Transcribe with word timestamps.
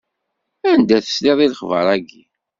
Anda 0.71 0.97
tesliḍ 1.05 1.39
i 1.41 1.47
lexber-ayi? 1.51 2.21